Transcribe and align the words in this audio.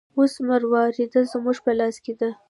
اوس 0.17 0.33
مروارید 0.47 1.13
زموږ 1.31 1.57
په 1.65 1.71
لاس 1.79 1.95
کې 2.03 2.13
دی. 2.19 2.29